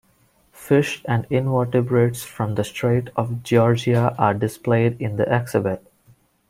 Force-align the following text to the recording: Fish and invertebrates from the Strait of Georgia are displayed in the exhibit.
Fish 0.51 1.03
and 1.05 1.27
invertebrates 1.29 2.23
from 2.23 2.55
the 2.55 2.63
Strait 2.63 3.11
of 3.15 3.43
Georgia 3.43 4.15
are 4.17 4.33
displayed 4.33 4.99
in 4.99 5.17
the 5.17 5.31
exhibit. 5.35 5.85